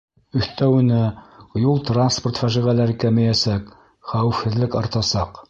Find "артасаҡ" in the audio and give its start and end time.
4.83-5.37